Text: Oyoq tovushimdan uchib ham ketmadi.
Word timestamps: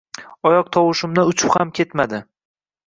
Oyoq 0.51 0.71
tovushimdan 0.77 1.31
uchib 1.35 1.55
ham 1.59 1.77
ketmadi. 1.83 2.25